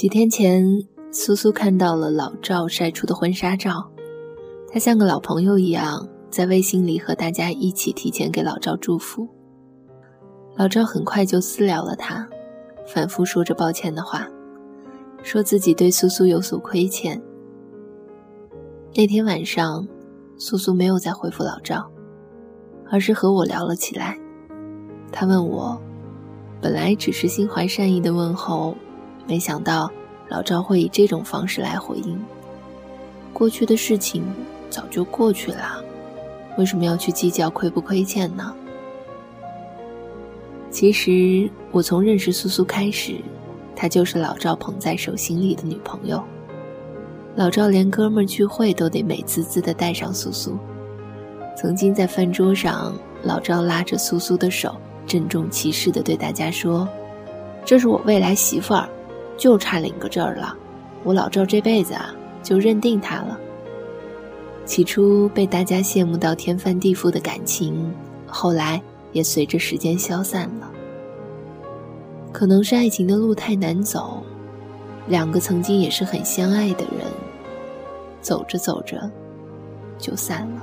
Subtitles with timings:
[0.00, 0.64] 几天前，
[1.12, 3.86] 苏苏看到了老赵晒出的婚纱照，
[4.72, 9.28] 他像个老朋友一样，在微信里和大家一起提前给老赵祝福。
[10.56, 12.26] 老赵很快就私聊了他，
[12.86, 14.26] 反复说着抱歉的话，
[15.22, 17.20] 说自己对苏苏有所亏欠。
[18.94, 19.86] 那天晚上，
[20.38, 21.86] 苏苏没有再回复老赵，
[22.90, 24.18] 而是和我聊了起来。
[25.12, 25.78] 他问我，
[26.58, 28.74] 本来只是心怀善意的问候。
[29.26, 29.90] 没想到
[30.28, 32.20] 老赵会以这种方式来回应。
[33.32, 34.24] 过去的事情
[34.68, 35.82] 早就过去了，
[36.58, 38.54] 为什么要去计较亏不亏欠呢？
[40.70, 43.16] 其实我从认识苏苏开始，
[43.74, 46.22] 她就是老赵捧在手心里的女朋友。
[47.34, 50.56] 老赵连哥们聚会都得美滋滋的带上苏苏。
[51.56, 54.76] 曾经在饭桌上，老赵拉着苏苏的手，
[55.06, 56.88] 郑重其事的对大家说
[57.64, 58.88] ：“这是我未来媳妇儿。”
[59.40, 60.54] 就差领个证儿了，
[61.02, 63.40] 我老赵这辈子啊就认定他了。
[64.66, 67.90] 起初被大家羡慕到天翻地覆的感情，
[68.26, 68.80] 后来
[69.12, 70.70] 也随着时间消散了。
[72.30, 74.22] 可能是爱情的路太难走，
[75.08, 77.06] 两个曾经也是很相爱的人，
[78.20, 79.10] 走着走着
[79.96, 80.62] 就散了。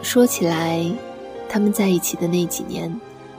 [0.00, 0.90] 说起来，
[1.50, 2.90] 他们在一起的那几年，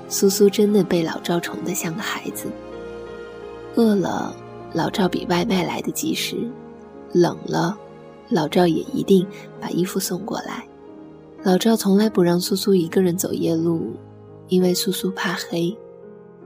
[0.08, 2.46] 苏苏真的被老赵宠得像个孩子。
[3.76, 4.36] 饿了，
[4.74, 6.36] 老赵比外卖来的及时；
[7.14, 7.78] 冷了，
[8.30, 9.26] 老赵也一定
[9.60, 10.68] 把衣服送过来。
[11.44, 13.92] 老赵从来不让苏苏一个人走夜路，
[14.48, 15.76] 因为苏苏怕黑。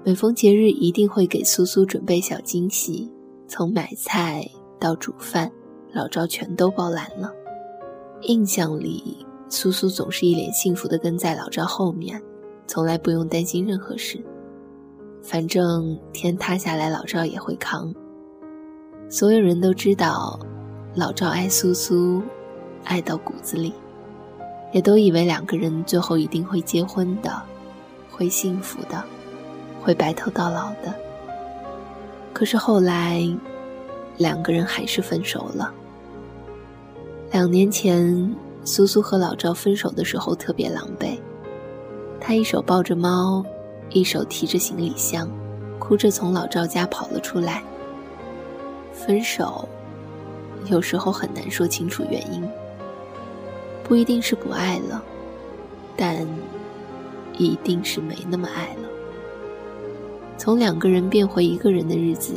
[0.04, 3.12] 每逢节日，一定会给苏苏准备小惊喜，
[3.48, 4.48] 从买菜
[4.80, 5.52] 到煮饭，
[5.92, 7.34] 老赵全都包揽了。
[8.22, 12.22] 印象里，苏苏总是一脸幸福地跟在老赵后面，
[12.68, 14.24] 从来不用担心任何事。
[15.28, 17.92] 反正天塌下来，老赵也会扛。
[19.10, 20.40] 所有人都知道，
[20.94, 22.22] 老赵爱苏苏，
[22.84, 23.74] 爱到骨子里，
[24.72, 27.42] 也都以为两个人最后一定会结婚的，
[28.12, 29.04] 会幸福的，
[29.82, 30.94] 会白头到老的。
[32.32, 33.28] 可是后来，
[34.18, 35.74] 两个人还是分手了。
[37.32, 38.32] 两年前，
[38.64, 41.18] 苏苏和老赵分手的时候特别狼狈，
[42.22, 43.44] 他一手抱着猫。
[43.90, 45.30] 一手提着行李箱，
[45.80, 47.64] 哭着从老赵家跑了出来。
[48.92, 49.68] 分手，
[50.66, 52.46] 有时候很难说清楚原因。
[53.84, 55.04] 不一定是不爱了，
[55.96, 56.28] 但
[57.38, 58.90] 一定是没那么爱了。
[60.38, 62.34] 从两个人变回一个人的日子，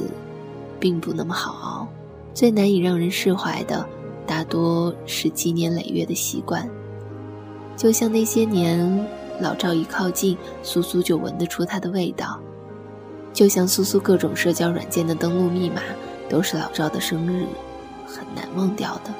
[0.78, 1.88] 并不那么好熬。
[2.34, 3.84] 最难以让人释怀的，
[4.26, 6.69] 大多是积年累月的习惯。
[7.76, 9.06] 就像那些年。
[9.41, 12.38] 老赵一靠近，苏苏就闻得出他的味道，
[13.32, 15.82] 就像苏苏各种社交软件的登录密码
[16.28, 17.47] 都是老赵的生日，
[18.06, 19.15] 很难忘掉的。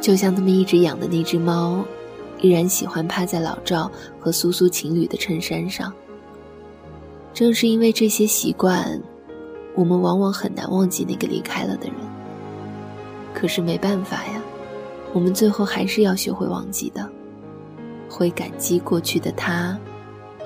[0.00, 1.84] 就像他们一直养的那只猫，
[2.40, 5.92] 依然喜欢趴在老赵和苏苏情侣的衬衫上。
[7.34, 9.00] 正是因为这些习惯，
[9.74, 11.96] 我们往往很难忘记那个离开了的人。
[13.34, 14.40] 可是没办法呀，
[15.12, 17.08] 我们最后还是要学会忘记的。
[18.08, 19.78] 会感激过去的他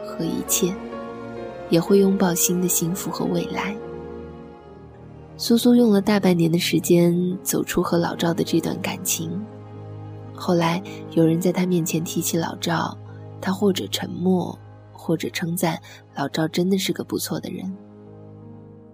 [0.04, 0.74] 和一切，
[1.70, 3.76] 也会拥抱新的幸福和未来。
[5.36, 9.30] 苏苏用了大半年的时间走出和老赵的这段感情，
[10.34, 12.96] 后来有人在他面前提起老赵，
[13.40, 14.56] 他或者沉默，
[14.92, 15.80] 或者称赞
[16.14, 17.72] 老赵真的是个不错的人。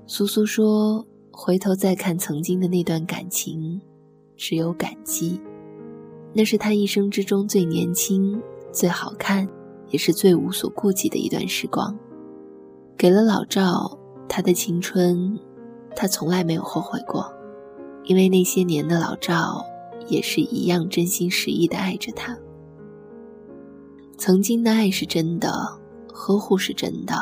[0.07, 3.79] 苏苏说：“回头再看曾经的那段感情，
[4.37, 5.39] 只有感激，
[6.33, 8.41] 那是他一生之中最年轻。”
[8.73, 9.49] 最好看，
[9.89, 11.97] 也是最无所顾忌的一段时光，
[12.97, 13.99] 给了老赵
[14.29, 15.39] 他的青春，
[15.97, 17.33] 他从来没有后悔过，
[18.05, 19.65] 因为那些年的老赵
[20.07, 22.37] 也是一样真心实意的爱着他。
[24.17, 25.51] 曾经的爱是真的，
[26.13, 27.15] 呵护是真的，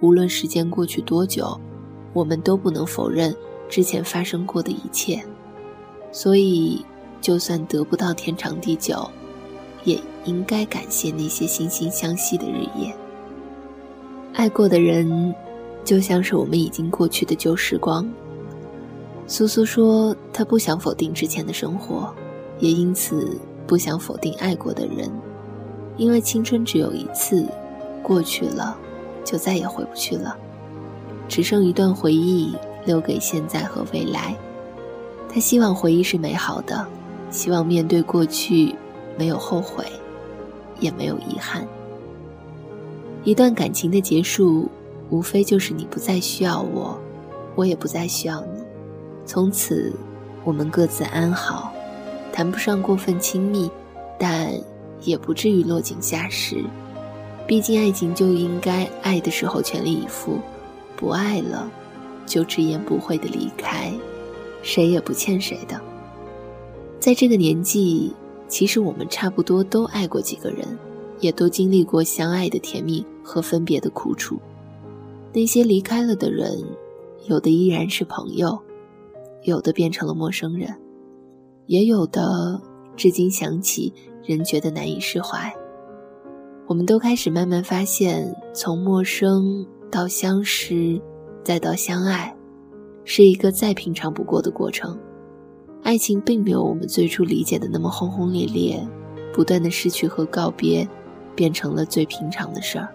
[0.00, 1.58] 无论时间过去多久，
[2.12, 3.34] 我们都不能否认
[3.68, 5.24] 之前发生过的一切，
[6.12, 6.84] 所以
[7.20, 9.08] 就算得不到天长地久。
[9.86, 12.94] 也应该感谢那些惺惺相惜的日夜。
[14.34, 15.34] 爱过的人，
[15.82, 18.06] 就像是我们已经过去的旧时光。
[19.26, 22.12] 苏苏说，她不想否定之前的生活，
[22.58, 25.10] 也因此不想否定爱过的人，
[25.96, 27.46] 因为青春只有一次，
[28.02, 28.76] 过去了，
[29.24, 30.36] 就再也回不去了，
[31.28, 32.54] 只剩一段回忆
[32.84, 34.36] 留给现在和未来。
[35.28, 36.86] 他希望回忆是美好的，
[37.30, 38.74] 希望面对过去。
[39.16, 39.84] 没有后悔，
[40.80, 41.66] 也没有遗憾。
[43.24, 44.68] 一段感情的结束，
[45.10, 46.98] 无非就是你不再需要我，
[47.54, 48.62] 我也不再需要你，
[49.24, 49.92] 从此
[50.44, 51.72] 我们各自安好，
[52.32, 53.70] 谈不上过分亲密，
[54.18, 54.52] 但
[55.02, 56.62] 也不至于落井下石。
[57.46, 60.38] 毕竟爱情就应该爱的时候全力以赴，
[60.96, 61.70] 不爱了
[62.26, 63.92] 就直言不讳的离开，
[64.62, 65.80] 谁也不欠谁的。
[66.98, 68.12] 在这个年纪，
[68.48, 70.66] 其实我们差不多都爱过几个人，
[71.20, 74.38] 也都经历过相爱的甜蜜和分别的苦楚。
[75.32, 76.64] 那些离开了的人，
[77.26, 78.58] 有的依然是朋友，
[79.42, 80.74] 有的变成了陌生人，
[81.66, 82.60] 也有的
[82.96, 83.92] 至今想起
[84.24, 85.52] 仍觉得难以释怀。
[86.66, 91.00] 我们都开始慢慢发现，从陌生到相识，
[91.44, 92.34] 再到相爱，
[93.04, 94.98] 是一个再平常不过的过程。
[95.86, 98.84] 爱情并没有我们最初理解的那么轰轰烈烈，
[99.32, 100.86] 不断的失去和告别，
[101.36, 102.88] 变成了最平常的事儿。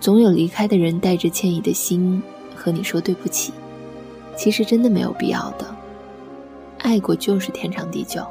[0.00, 2.22] 总有离开的人带着歉意的心
[2.56, 3.52] 和你说对不起，
[4.34, 5.76] 其实真的没有必要的。
[6.78, 8.24] 爱过就是天长地久，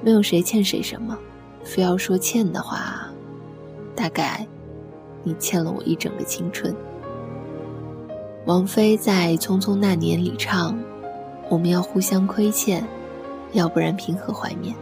[0.00, 1.18] 没有谁欠谁什么。
[1.64, 3.10] 非要说欠的话，
[3.96, 4.46] 大概
[5.24, 6.72] 你欠了我一整个青春。
[8.46, 10.78] 王菲在《匆匆那年》里唱。
[11.48, 12.86] 我们要互相亏欠，
[13.52, 14.74] 要不然凭何怀缅？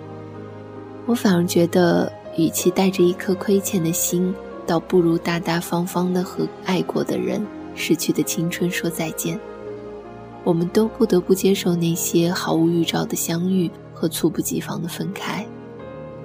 [1.06, 4.34] 我反而觉得，与其带着一颗亏欠的心，
[4.66, 7.46] 倒不如大大方方的和爱过的人、
[7.76, 9.38] 逝去的青春说再见。
[10.42, 15.46] 我们都不得不接受那些毫无预兆的相遇和猝不及防的分开。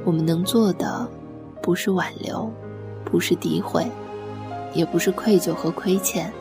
[0.03, 1.07] 我们能做的，
[1.61, 2.51] 不是挽留，
[3.05, 3.85] 不是诋毁，
[4.73, 6.33] 也不是愧疚和亏欠，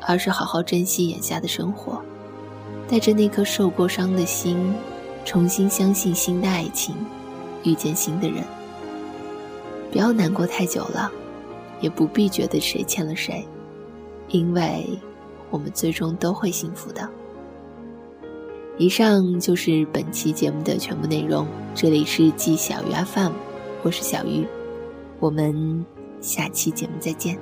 [0.00, 2.02] 而是好好珍惜眼下的生活。
[2.90, 4.74] 带着那颗受过伤的心，
[5.24, 6.92] 重新相信新的爱情，
[7.62, 8.42] 遇见新的人。
[9.92, 11.08] 不要难过太久了，
[11.80, 13.46] 也不必觉得谁欠了谁，
[14.26, 14.84] 因为
[15.50, 17.08] 我们最终都会幸福的。
[18.76, 21.46] 以上就是本期节目的全部内容。
[21.76, 23.32] 这里是季小鱼 FM，
[23.84, 24.44] 我是小鱼，
[25.20, 25.86] 我们
[26.20, 27.38] 下期节目再见。